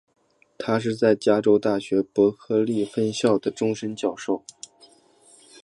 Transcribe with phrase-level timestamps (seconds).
[0.57, 4.43] 他是在加州大学伯克利分校的终身教授。